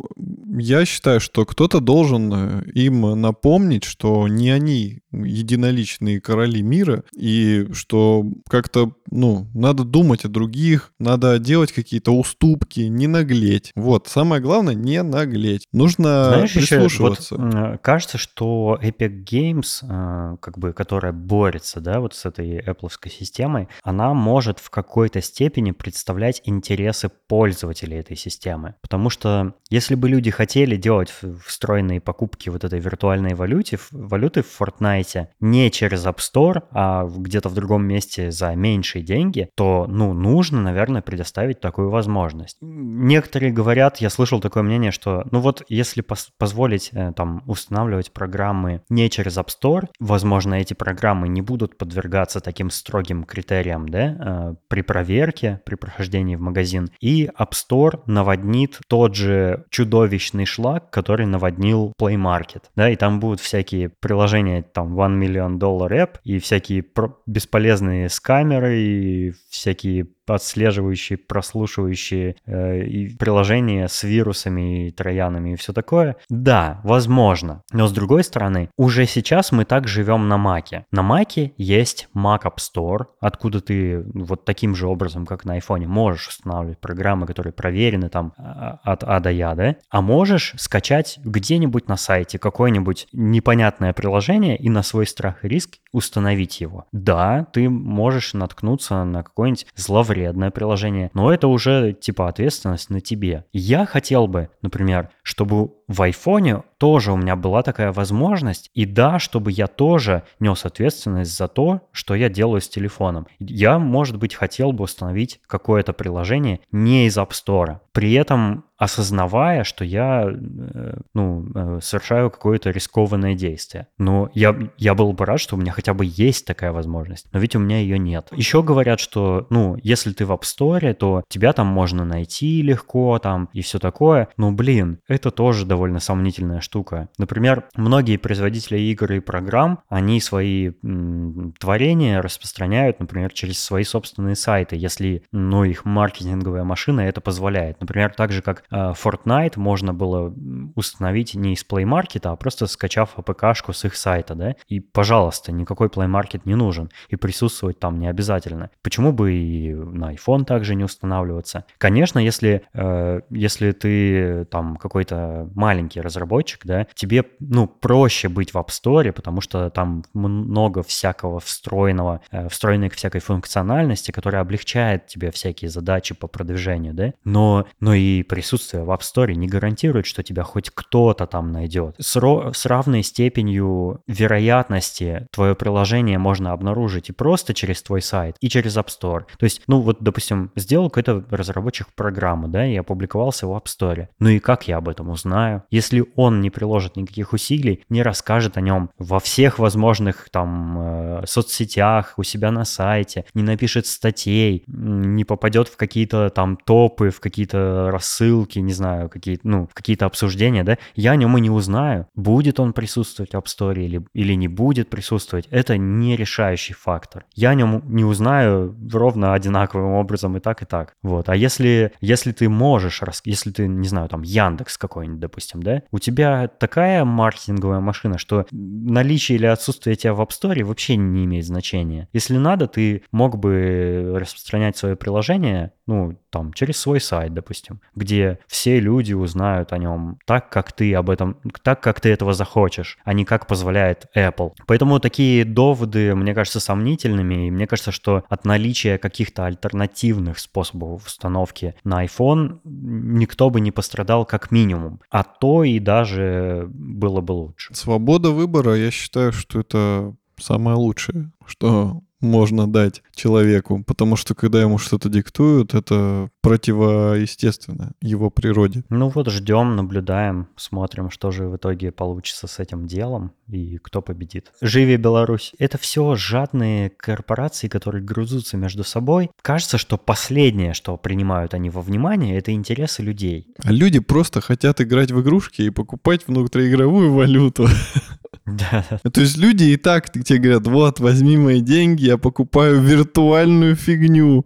[0.58, 7.68] я считаю, что кто-то должен э, им напомнить, что не они единоличные короли мира, и
[7.74, 13.72] что как-то, ну, надо думать о других, надо делать какие-то уступки, не наглеть.
[13.76, 15.66] Вот, самое главное, не наглеть.
[15.72, 17.36] Нужно Знаешь, прислушиваться.
[17.36, 22.60] Еще, вот, кажется, что Epic Games, э, как бы, которая борется, да, вот с этой
[22.60, 28.76] Apple системой, она может в какой-то степени представлять интересы пользователей этой системы.
[28.82, 31.13] Потому что если бы люди хотели делать
[31.45, 37.47] встроенные покупки вот этой виртуальной валюте, валюты в Fortnite, не через App Store, а где-то
[37.47, 42.58] в другом месте за меньшие деньги, то, ну, нужно, наверное, предоставить такую возможность.
[42.60, 48.12] Некоторые говорят, я слышал такое мнение, что, ну вот, если пос- позволить э, там устанавливать
[48.12, 54.01] программы не через App Store, возможно, эти программы не будут подвергаться таким строгим критериям, да,
[54.01, 60.89] э, при проверке, при прохождении в магазин, и App Store наводнит тот же чудовищный шлак,
[60.89, 66.20] который наводнил Play Market, да, и там будут всякие приложения там One Million Dollar App
[66.24, 66.86] и всякие
[67.26, 76.15] бесполезные скамеры и всякие отслеживающие, прослушивающие э, приложения с вирусами и троянами и все такое.
[76.30, 77.63] Да, возможно.
[77.72, 80.86] Но с другой стороны, уже сейчас мы так живем на Маке.
[80.91, 85.88] На Маке есть Mac App Store, откуда ты вот таким же образом, как на iPhone,
[85.88, 89.76] можешь устанавливать программы, которые проверены там а, от А до Я, да?
[89.89, 95.78] А можешь скачать где-нибудь на сайте какое-нибудь непонятное приложение и на свой страх и риск
[95.91, 96.86] установить его.
[96.91, 103.02] Да, ты можешь наткнуться на какой-нибудь зловредный вредное приложение, но это уже типа ответственность на
[103.02, 103.46] тебе.
[103.52, 109.19] Я хотел бы, например, чтобы в айфоне тоже у меня была такая возможность, и да,
[109.19, 113.27] чтобы я тоже нес ответственность за то, что я делаю с телефоном.
[113.39, 117.80] Я, может быть, хотел бы установить какое-то приложение не из App Store.
[117.91, 123.86] При этом осознавая, что я э, ну, э, совершаю какое-то рискованное действие.
[123.99, 127.38] Но я, я был бы рад, что у меня хотя бы есть такая возможность, но
[127.38, 128.30] ведь у меня ее нет.
[128.32, 133.19] Еще говорят, что, ну, если ты в App Store, то тебя там можно найти легко
[133.19, 134.30] там и все такое.
[134.36, 137.10] Но, блин, это тоже довольно сомнительная штука.
[137.17, 144.36] Например, многие производители игр и программ, они свои м, творения распространяют, например, через свои собственные
[144.36, 147.80] сайты, если, ну, их маркетинговая машина это позволяет.
[147.80, 150.34] Например, так же, как Э, Fortnite можно было
[150.76, 155.52] установить не из Play Market, а просто скачав APK-шку с их сайта, да, и, пожалуйста,
[155.52, 158.70] никакой Play Market не нужен, и присутствовать там не обязательно.
[158.82, 161.65] Почему бы и на iPhone также не устанавливаться?
[161.78, 168.58] Конечно, если, э, если ты там какой-то маленький разработчик, да, тебе, ну, проще быть в
[168.58, 175.32] App Store, потому что там много всякого встроенного, э, встроенной всякой функциональности, которая облегчает тебе
[175.32, 180.24] всякие задачи по продвижению, да, но, но и присутствие в App Store не гарантирует, что
[180.24, 181.96] тебя хоть кто-то там найдет.
[182.00, 188.36] С, ро- с равной степенью вероятности твое приложение можно обнаружить и просто через твой сайт,
[188.42, 189.24] и через App Store.
[189.38, 194.08] То есть, ну вот, допустим, сделал какой-то разработчик программы, да, и опубликовался в App Store.
[194.20, 195.51] Ну и как я об этом узнаю?
[195.70, 201.24] Если он не приложит никаких усилий, не расскажет о нем во всех возможных там э,
[201.26, 207.20] соцсетях, у себя на сайте, не напишет статей, не попадет в какие-то там топы, в
[207.20, 211.50] какие-то рассылки, ссылки, не знаю, какие, ну, какие-то обсуждения, да, я о нем и не
[211.50, 215.48] узнаю, будет он присутствовать в App Store или, или не будет присутствовать.
[215.52, 217.26] Это не решающий фактор.
[217.34, 220.94] Я о нем не узнаю ровно одинаковым образом и так, и так.
[221.02, 221.30] Вот.
[221.30, 225.99] А если, если ты можешь, если ты, не знаю, там, Яндекс какой-нибудь, допустим, да, у
[225.99, 231.45] тебя такая маркетинговая машина, что наличие или отсутствие тебя в App Store вообще не имеет
[231.45, 232.08] значения.
[232.13, 238.39] Если надо, ты мог бы распространять свое приложение, ну, там, через свой сайт, допустим, где
[238.47, 242.97] все люди узнают о нем так, как ты об этом, так, как ты этого захочешь,
[243.04, 244.54] а не как позволяет Apple.
[244.67, 251.06] Поэтому такие доводы, мне кажется, сомнительными, и мне кажется, что от наличия каких-то альтернативных способов
[251.06, 257.32] установки на iPhone никто бы не пострадал как минимум, а то и даже было бы
[257.34, 257.74] лучше.
[257.74, 264.62] Свобода выбора, я считаю, что это самое лучшее, что можно дать человеку, потому что когда
[264.62, 268.84] ему что-то диктуют, это противоестественно его природе.
[268.90, 274.02] Ну вот ждем, наблюдаем, смотрим, что же в итоге получится с этим делом и кто
[274.02, 274.52] победит.
[274.62, 275.54] Живи Беларусь!
[275.60, 279.30] Это все жадные корпорации, которые грызутся между собой.
[279.42, 283.48] Кажется, что последнее, что принимают они во внимание, это интересы людей.
[283.64, 287.68] А люди просто хотят играть в игрушки и покупать внутриигровую валюту.
[288.46, 288.86] Да.
[289.12, 294.46] То есть люди и так тебе говорят, вот, возьми мои деньги, я покупаю виртуальную фигню.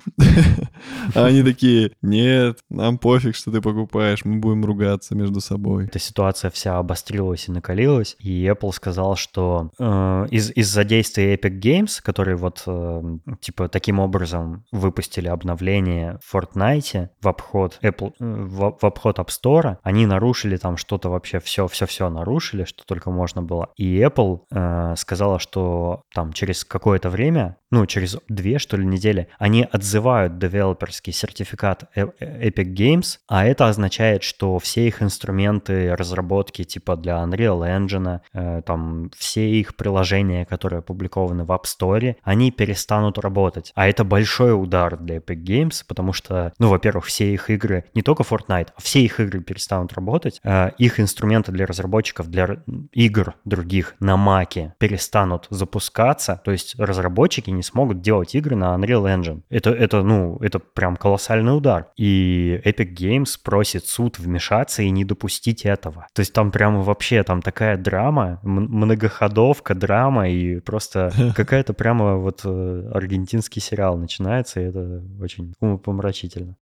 [1.13, 5.85] А они такие, нет, нам пофиг, что ты покупаешь, мы будем ругаться между собой.
[5.85, 11.59] Эта ситуация вся обострилась и накалилась, и Apple сказал, что э, из- из-за действия Epic
[11.59, 13.01] Games, которые вот э,
[13.39, 19.29] типа таким образом выпустили обновление в Fortnite в обход Apple, э, в, в обход App
[19.29, 23.69] Store, они нарушили там что-то вообще все-все-все нарушили, что только можно было.
[23.77, 29.27] И Apple э, сказала, что там через какое-то время, ну через две что ли недели,
[29.37, 35.93] они отзывают девелоперский сертификат э- э- Epic Games, а это означает, что все их инструменты
[35.93, 42.15] разработки типа для Unreal Engine, э, там все их приложения, которые опубликованы в App Store,
[42.23, 43.73] они перестанут работать.
[43.75, 48.03] А это большой удар для Epic Games, потому что, ну, во-первых, все их игры, не
[48.03, 52.57] только Fortnite, а все их игры перестанут работать, э, их инструменты для разработчиков, для
[52.93, 59.03] игр других на Маке перестанут запускаться, то есть разработчики не смогут делать игры на Unreal
[59.03, 59.41] Engine.
[59.49, 61.87] Это, это, ну, это прям колоссальный удар.
[61.97, 66.07] И Epic Games просит суд вмешаться и не допустить этого.
[66.13, 72.41] То есть там прямо вообще там такая драма, многоходовка, драма и просто какая-то прямо вот
[72.45, 76.55] э, аргентинский сериал начинается, и это очень умопомрачительно.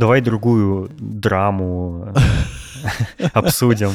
[0.00, 2.14] Давай другую драму
[3.18, 3.90] э, обсудим.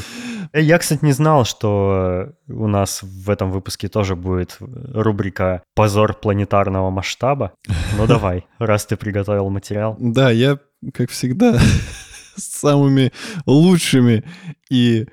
[0.53, 6.91] Я, кстати, не знал, что у нас в этом выпуске тоже будет рубрика «Позор планетарного
[6.91, 7.53] масштаба».
[7.97, 9.97] Ну давай, раз ты приготовил материал.
[9.99, 10.59] Да, я,
[10.93, 11.57] как всегда,
[12.35, 13.11] с самыми
[13.47, 14.23] лучшими
[14.69, 15.07] и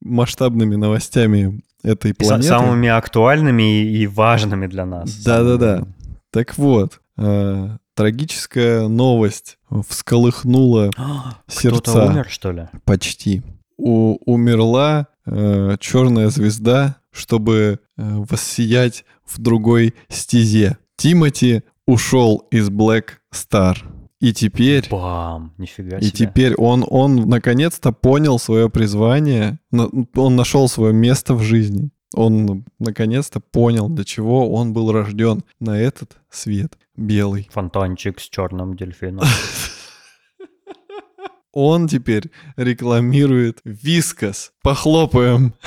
[0.00, 2.48] масштабными новостями этой И планеты.
[2.48, 5.14] самыми актуальными и и важными для нас.
[5.22, 5.82] Да-да-да.
[6.32, 9.58] Так вот, э, трагическая новость
[9.88, 12.68] всколыхнула А, Кто-то сердца умер, что ли?
[12.84, 13.42] почти.
[13.76, 20.78] У- умерла черная звезда, чтобы э, воссиять в другой стезе.
[20.96, 23.76] Тимати ушел из Black Star.
[24.20, 26.12] И теперь Бам, нифига И себе.
[26.28, 31.90] теперь он, он наконец-то понял свое призвание, он нашел свое место в жизни.
[32.14, 37.48] Он наконец-то понял, для чего он был рожден на этот свет белый.
[37.52, 39.24] Фонтанчик с черным дельфином.
[41.52, 44.52] Он теперь рекламирует вискас.
[44.62, 45.54] Похлопаем.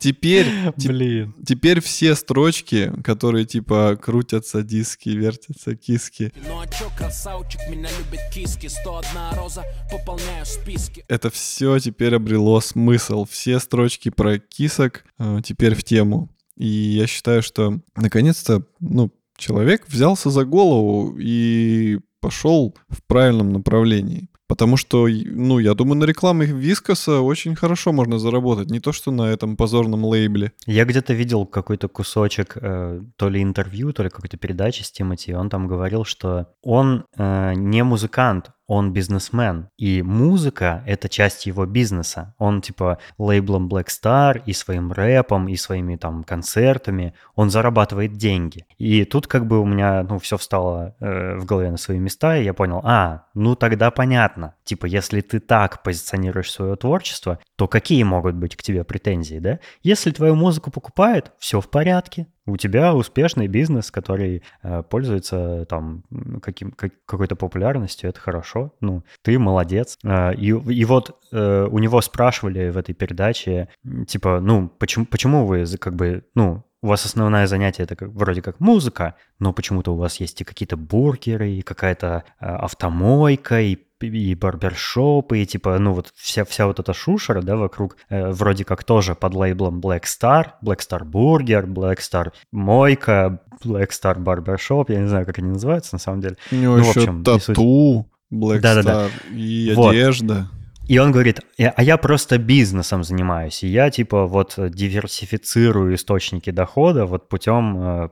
[0.00, 1.32] Теперь, те- Блин.
[1.46, 8.18] теперь все строчки, которые типа крутятся диски, вертятся киски, Ну а чё, красавчик, меня любит
[8.34, 9.62] киски 101 роза,
[9.92, 13.24] пополняю списки это все теперь обрело смысл.
[13.30, 16.28] Все строчки про кисок э, теперь в тему.
[16.56, 24.28] И я считаю, что наконец-то, ну, человек взялся за голову и пошел в правильном направлении.
[24.48, 28.70] Потому что, ну, я думаю, на рекламе Вискоса очень хорошо можно заработать.
[28.70, 30.52] Не то, что на этом позорном лейбле.
[30.66, 35.32] Я где-то видел какой-то кусочек э, то ли интервью, то ли какой-то передачи с Тимати,
[35.32, 41.46] и он там говорил, что он э, не музыкант, он бизнесмен, и музыка— это часть
[41.46, 42.34] его бизнеса.
[42.38, 48.66] Он типа лейблом Black Star и своим рэпом, и своими там концертами, он зарабатывает деньги.
[48.78, 52.36] И тут как бы у меня, ну, все встало э, в голове на свои места,
[52.36, 54.54] и я понял, а, ну тогда понятно.
[54.64, 59.60] Типа, если ты так позиционируешь свое творчество, то какие могут быть к тебе претензии, да?
[59.82, 62.26] Если твою музыку покупают, все в порядке.
[62.46, 66.04] У тебя успешный бизнес, который э, пользуется там
[66.40, 68.72] каким, как- какой-то популярностью, это хорошо.
[68.80, 69.98] Ну, ты молодец.
[70.04, 73.68] Э, и, и вот э, у него спрашивали в этой передаче,
[74.06, 78.42] типа, ну, почему, почему вы как бы, ну, у вас основное занятие это как, вроде
[78.42, 83.78] как музыка, но почему-то у вас есть и какие-то бургеры, и какая-то э, автомойка, и
[83.98, 88.62] и барбершопы, и типа, ну вот вся, вся вот эта шушера, да, вокруг, э, вроде
[88.64, 94.92] как тоже под лейблом Black Star, Black Star Burger, Black Star Мойка, Black Star Barbershop,
[94.92, 96.36] я не знаю, как они называются на самом деле.
[96.52, 97.54] У него Ну, в еще общем, не суть.
[97.56, 99.06] тату, Black Да-да-да.
[99.06, 99.92] Star и Вот.
[99.92, 100.48] одежда.
[100.88, 106.50] И он говорит, «Я- а я просто бизнесом занимаюсь, и я типа вот диверсифицирую источники
[106.50, 108.08] дохода вот путем, э,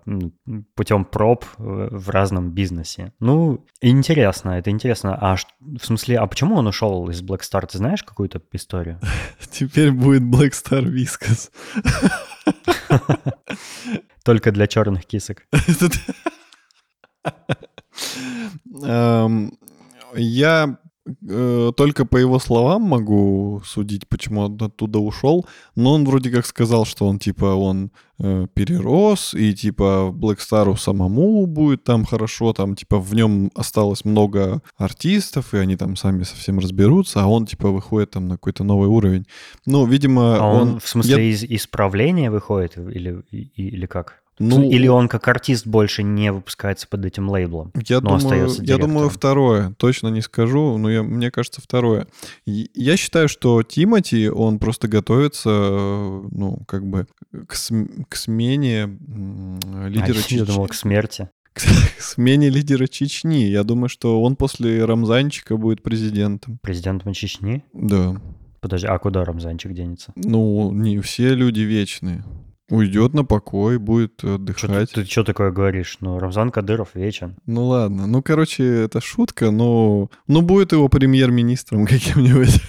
[0.75, 3.13] путем проб э, в разном бизнесе.
[3.21, 5.17] Ну, интересно, это интересно.
[5.21, 7.65] А в смысле, а почему он ушел из Black Star?
[7.67, 8.99] Ты знаешь какую-то историю?
[9.53, 11.51] Теперь будет Black Star Whiskas.
[14.25, 15.47] Только для черных кисок.
[18.83, 19.53] Эм,
[20.17, 20.79] Я
[21.29, 25.47] э, только по его словам могу судить, почему он оттуда ушел.
[25.77, 30.77] Но он вроде как сказал, что он типа он э, перерос и типа Black Star
[30.77, 36.25] самому будет там хорошо, там типа в нем осталось много артистов и они там сами
[36.25, 39.27] совсем разберутся, а он типа выходит там на какой-то новый уровень.
[39.66, 44.24] Ну, видимо, А он, он в смысле я- из исправления выходит или, или как?
[44.39, 47.72] Ну, Или он как артист больше не выпускается под этим лейблом?
[47.87, 49.74] Я но думаю, я думаю, второе.
[49.78, 52.09] Точно не скажу, но я, мне кажется, второе.
[52.45, 57.07] Я считаю, что Тимати, он просто готовится, э, ну, как бы
[57.47, 60.39] к, см- к смене м, лидера А, Чечни.
[60.39, 61.28] я думал, к смерти.
[61.55, 61.61] К
[62.01, 63.45] смене лидера Чечни.
[63.45, 66.59] Я думаю, что он после Рамзанчика будет президентом.
[66.62, 67.62] Президентом Чечни?
[67.72, 68.20] Да.
[68.61, 70.12] Подожди, а куда Рамзанчик денется?
[70.16, 72.24] Ну, не все люди вечные.
[72.71, 74.93] Уйдет на покой, будет ты, отдыхать.
[74.93, 75.99] ты что такое говоришь?
[76.01, 77.37] Ну, Рамзан Кадыров вечен.
[77.45, 78.07] Ну ладно.
[78.07, 80.11] Ну, короче, это шутка, но...
[80.27, 82.61] Ну, будет его премьер-министром каким-нибудь.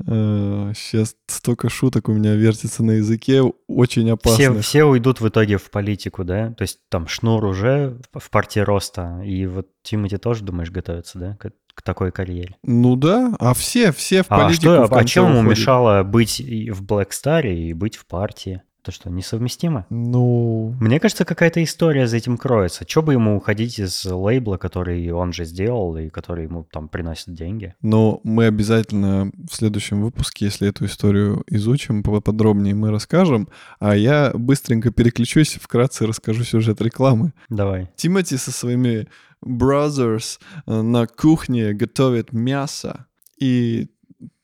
[0.00, 4.60] Сейчас столько шуток у меня вертится на языке, очень Все, опасно.
[4.62, 6.52] все уйдут в итоге в политику, да?
[6.52, 11.36] То есть там Шнур уже в партии роста, и вот Тимати тоже, думаешь, готовится, да,
[11.36, 12.56] к, к такой карьере?
[12.62, 16.40] Ну да, а все, все в А политику что, в а чем ему мешало быть
[16.40, 18.62] в Star и быть в партии?
[18.82, 19.86] Это что, несовместимо?
[19.90, 22.84] Ну, Мне кажется, какая-то история за этим кроется.
[22.84, 27.34] Че бы ему уходить из лейбла, который он же сделал и который ему там приносит
[27.34, 27.74] деньги?
[27.82, 33.48] но мы обязательно в следующем выпуске, если эту историю изучим поподробнее, мы расскажем.
[33.80, 37.32] А я быстренько переключусь, вкратце расскажу сюжет рекламы.
[37.48, 37.90] Давай.
[37.96, 39.08] Тимати со своими
[39.44, 43.06] brothers э, на кухне готовит мясо,
[43.38, 43.88] и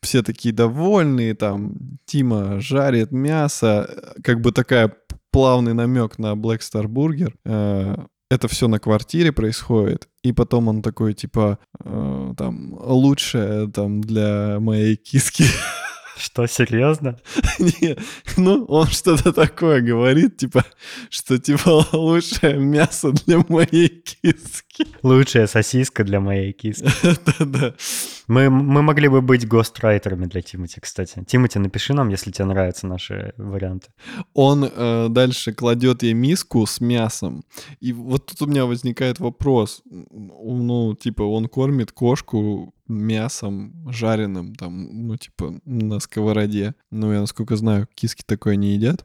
[0.05, 1.75] все такие довольные, там,
[2.07, 4.93] Тима жарит мясо, как бы такая
[5.31, 7.33] плавный намек на Black Star Burger.
[7.45, 7.97] Э,
[8.31, 14.59] Это все на квартире происходит, и потом он такой, типа, э, там, лучшее там для
[14.61, 15.45] моей киски.
[16.17, 17.19] Что, серьезно?
[17.59, 17.97] Не,
[18.37, 20.65] ну, он что-то такое говорит, типа,
[21.11, 24.87] что, типа, лучшее мясо для моей киски.
[25.03, 26.89] Лучшая сосиска для моей киски.
[27.27, 27.75] Да-да.
[28.29, 31.25] Мы, мы могли бы быть гострайтерами для Тимати, кстати.
[31.27, 33.89] Тимати, напиши нам, если тебе нравятся наши варианты.
[34.35, 37.45] Он э, дальше кладет ей миску с мясом.
[37.81, 39.83] И вот тут у меня возникает вопрос.
[39.91, 46.75] Ну, типа, он кормит кошку мясом жареным, там, ну, типа, на сковороде.
[46.91, 49.05] Ну, я, насколько знаю, киски такое не едят.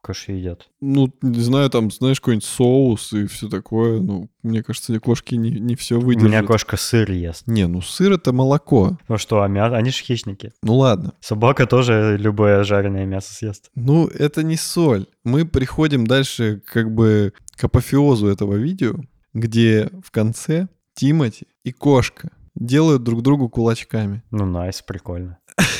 [0.00, 0.68] Коши едят.
[0.82, 4.00] Ну, не знаю, там, знаешь, какой-нибудь соус и все такое.
[4.00, 6.28] Ну, мне кажется, кошки не, не все У выдержат.
[6.30, 7.46] меня кошка сыр ест.
[7.46, 8.98] Не, ну сыр это молоко.
[9.08, 9.76] Ну что, а мясо?
[9.78, 10.52] Они же хищники.
[10.62, 11.14] Ну ладно.
[11.20, 13.70] Собака тоже любое жареное мясо съест.
[13.74, 15.06] Ну, это не соль.
[15.24, 18.96] Мы приходим дальше как бы к апофеозу этого видео,
[19.32, 24.22] где в конце Тимати и кошка делают друг другу кулачками.
[24.30, 25.38] Ну, найс, прикольно.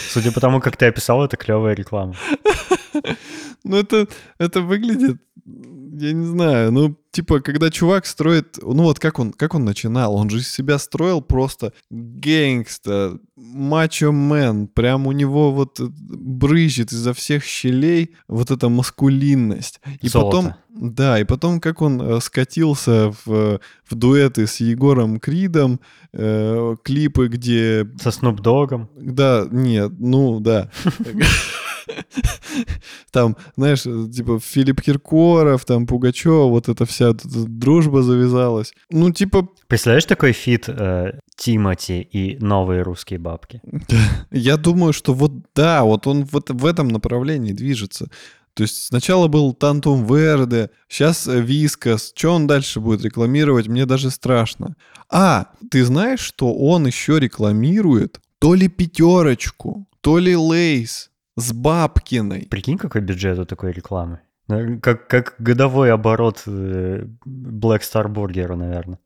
[0.09, 2.15] Судя по тому, как ты описал, это клевая реклама.
[3.65, 5.17] Ну, это, это выглядит,
[5.47, 10.15] я не знаю, ну, типа, когда чувак строит, ну, вот как он, как он начинал,
[10.15, 17.45] он же из себя строил просто гэнгста, мачо-мен, прям у него вот брызжет изо всех
[17.45, 19.81] щелей вот эта маскулинность.
[20.01, 20.37] И Золото.
[20.37, 20.55] потом,
[20.95, 25.81] да, и потом, как он э, скатился в, в дуэты с Егором Кридом,
[26.13, 28.89] э, клипы, где Со Snoop Dogg ом.
[28.97, 30.71] да, нет, ну да.
[33.11, 38.73] Там, знаешь, типа Филипп Киркоров, там Пугачев, вот эта вся дружба завязалась.
[38.91, 43.61] Ну, типа, Представляешь такой feat э, Тимати и новые русские бабки?
[44.31, 48.09] я думаю, что вот да, вот он вот в этом направлении движется.
[48.55, 52.13] То есть сначала был Тантум Верде, сейчас э, Вискас.
[52.15, 54.77] Что он дальше будет рекламировать, мне даже страшно.
[55.11, 62.47] А, ты знаешь, что он еще рекламирует то ли пятерочку, то ли лейс с Бабкиной.
[62.51, 64.21] Прикинь, какой бюджет у такой рекламы.
[64.49, 68.99] Ну, Как, как годовой оборот э, Black Star Burger, наверное.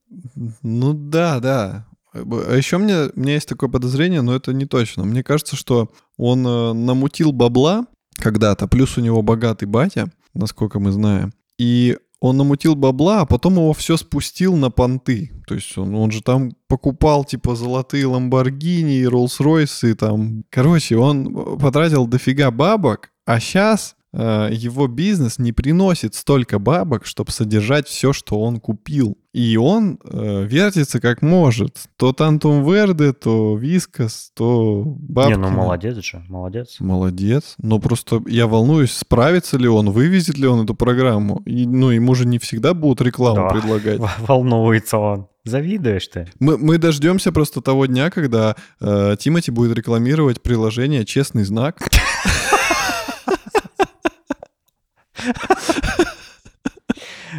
[0.63, 1.87] Ну да, да.
[2.13, 5.05] А еще мне, у меня есть такое подозрение, но это не точно.
[5.05, 10.91] Мне кажется, что он э, намутил бабла когда-то, плюс у него богатый батя, насколько мы
[10.91, 11.33] знаем.
[11.57, 15.31] И он намутил бабла, а потом его все спустил на понты.
[15.47, 20.45] То есть он, он же там покупал типа золотые Ламборгини и Роллс-Ройсы там.
[20.51, 27.87] Короче, он потратил дофига бабок, а сейчас его бизнес не приносит столько бабок, чтобы содержать
[27.87, 29.19] все, что он купил.
[29.35, 31.77] И он э, вертится как может.
[31.97, 35.37] То Тантум Верде, то Вискас, то Бабкина.
[35.37, 36.77] Не, ну молодец же, молодец.
[36.81, 37.55] Молодец.
[37.59, 41.43] Но просто я волнуюсь, справится ли он, вывезет ли он эту программу.
[41.45, 43.49] И, ну, ему же не всегда будут рекламу Да.
[43.51, 44.01] предлагать.
[44.27, 45.29] Волнуется он.
[45.45, 46.29] Завидуешь ты.
[46.41, 51.79] Мы, мы дождемся просто того дня, когда э, Тимати будет рекламировать приложение «Честный знак».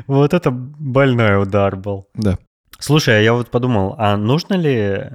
[0.07, 2.07] Вот это больной удар был.
[2.13, 2.37] Да.
[2.79, 5.09] Слушай, а я вот подумал, а нужно ли э,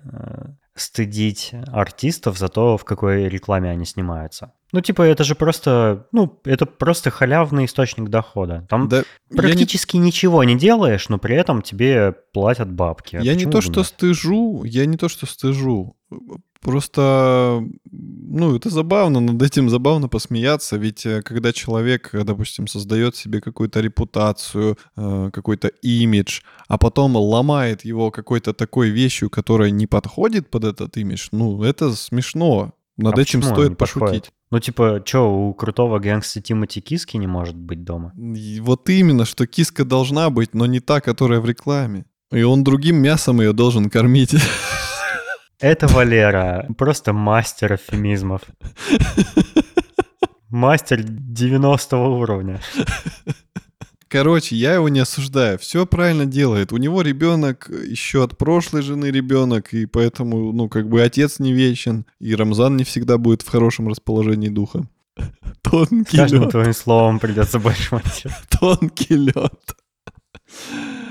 [0.75, 4.53] стыдить артистов за то, в какой рекламе они снимаются?
[4.73, 8.67] Ну, типа, это же просто, ну, это просто халявный источник дохода.
[8.69, 13.17] Там Да, я не, практически ничего не делаешь, но при этом тебе платят бабки.
[13.17, 13.87] я не Почему то, бы что нет?
[13.87, 15.97] стыжу, я не то, что стыжу.
[16.65, 17.63] Просто,
[17.93, 23.43] ну, это забавно, над этим забавно посмеяться, ведь э, когда человек, э, допустим, создает себе
[23.43, 30.49] какую-то репутацию, э, какой-то имидж, а потом ломает его какой-то такой вещью, которая не подходит
[30.49, 32.73] под этот имидж, ну, это смешно.
[32.97, 34.09] Над А этим стоит не подходит?
[34.09, 34.33] пошутить.
[34.51, 38.15] Ну, типа, что, у крутого гэнгста Тимати Киски не может быть дома?
[38.17, 42.07] И Вот именно, что киска должна быть, но не та, которая в рекламе.
[42.33, 44.35] И он другим мясом ее должен кормить.
[45.61, 48.43] Это Валера, просто мастер эвфемизмов.
[50.51, 52.61] Мастер 90 уровня.
[54.09, 55.59] Короче, я его не осуждаю.
[55.59, 56.73] Все правильно делает.
[56.73, 61.53] У него ребенок еще от прошлой жены ребенок, и поэтому, ну, как бы отец не
[61.53, 64.87] вечен, и Рамзан не всегда будет в хорошем расположении духа.
[65.63, 68.49] Тонкий каждым лед, твоим словом придется больше монтировать.
[68.61, 69.77] тонкий лед.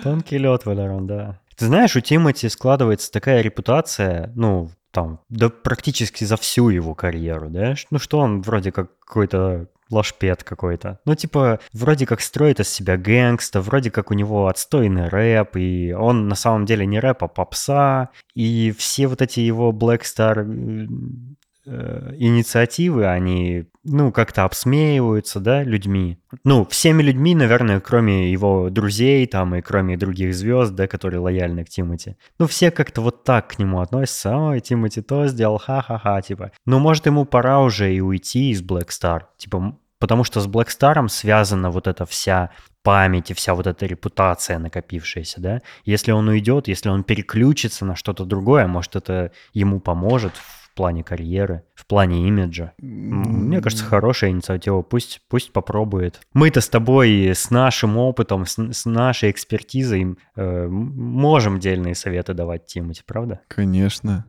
[0.04, 1.42] Тонкий лед, Валерон, да.
[1.64, 7.50] Ты знаешь, у Тимати складывается такая репутация, ну, там, да практически за всю его карьеру,
[7.50, 7.76] да?
[7.90, 11.00] Ну, что он вроде как какой-то лашпед какой-то.
[11.06, 15.94] Ну, типа, вроде как строит из себя гэнгста, вроде как у него отстойный рэп, и
[15.94, 20.46] он на самом деле не рэп, а попса, и все вот эти его Black Star
[21.66, 26.18] инициативы, они, ну, как-то обсмеиваются, да, людьми.
[26.44, 31.64] Ну, всеми людьми, наверное, кроме его друзей там и кроме других звезд, да, которые лояльны
[31.64, 32.18] к Тимати.
[32.40, 34.36] Ну, все как-то вот так к нему относятся.
[34.36, 36.52] Ой, Тимати то сделал, ха-ха-ха, типа.
[36.66, 39.22] Ну, может, ему пора уже и уйти из Black Star.
[39.38, 42.50] Типа, потому что с Black Star связана вот эта вся
[42.84, 45.62] память и вся вот эта репутация накопившаяся, да.
[45.86, 51.04] Если он уйдет, если он переключится на что-то другое, может, это ему поможет в плане
[51.04, 52.74] карьеры, в плане имиджа.
[52.78, 54.82] Мне кажется, хорошая инициатива.
[54.82, 56.22] Пусть, пусть попробует.
[56.34, 62.66] Мы-то с тобой с нашим опытом, с, с нашей экспертизой э, можем дельные советы давать
[62.66, 63.42] Тимати, правда?
[63.48, 64.26] Конечно.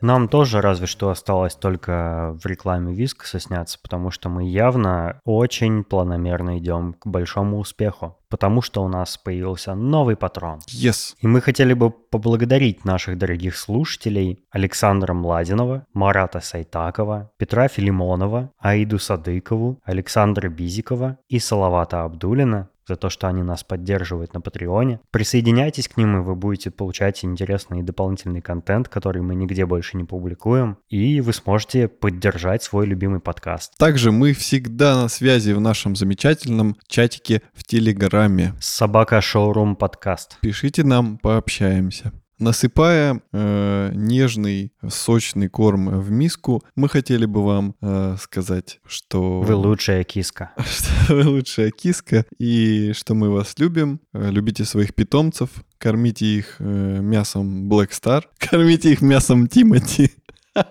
[0.00, 5.84] Нам тоже разве что осталось только в рекламе Вискаса сняться, потому что мы явно очень
[5.84, 8.16] планомерно идем к большому успеху.
[8.28, 10.58] Потому что у нас появился новый патрон.
[10.68, 11.14] Yes.
[11.20, 18.98] И мы хотели бы поблагодарить наших дорогих слушателей Александра Младинова, Марата Сайтакова, Петра Филимонова, Аиду
[18.98, 25.00] Садыкову, Александра Бизикова и Салавата Абдулина за то, что они нас поддерживают на Патреоне.
[25.10, 29.96] Присоединяйтесь к ним, и вы будете получать интересный и дополнительный контент, который мы нигде больше
[29.96, 33.76] не публикуем, и вы сможете поддержать свой любимый подкаст.
[33.78, 38.54] Также мы всегда на связи в нашем замечательном чатике в Телеграме.
[38.60, 40.38] Собака Шоурум подкаст.
[40.40, 42.12] Пишите нам, пообщаемся.
[42.38, 49.54] Насыпая э, нежный, сочный корм в миску, мы хотели бы вам э, сказать, что Вы
[49.56, 50.52] лучшая киска.
[50.58, 54.00] что вы лучшая киска и что мы вас любим.
[54.12, 56.64] Э, Любите своих питомцев, кормите их э,
[57.00, 60.12] мясом Black Star, кормите их мясом Тимати.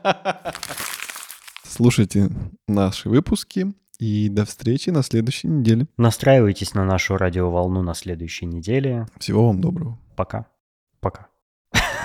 [1.64, 2.30] Слушайте
[2.68, 5.88] наши выпуски и до встречи на следующей неделе.
[5.98, 9.08] Настраивайтесь на нашу радиоволну на следующей неделе.
[9.20, 10.00] Всего вам доброго.
[10.16, 10.38] Пока.
[10.40, 10.57] Пока.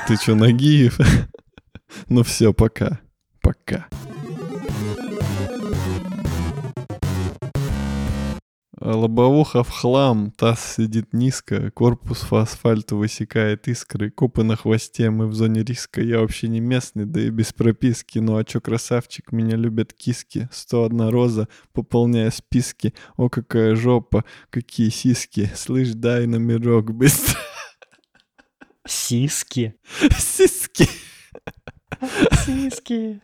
[0.07, 0.99] Ты чё, Нагиев?
[2.09, 3.01] Ну все, пока.
[3.41, 3.87] Пока.
[8.81, 15.29] Лобовуха в хлам, таз сидит низко, корпус по асфальту высекает искры, копы на хвосте, мы
[15.29, 19.31] в зоне риска, я вообще не местный, да и без прописки, ну а чё красавчик,
[19.31, 26.93] меня любят киски, 101 роза, пополняя списки, о какая жопа, какие сиськи, слышь, дай номерок
[26.93, 27.39] быстро,
[28.87, 29.73] Сиски.
[30.19, 30.87] сиськи.
[32.45, 33.21] Сиски.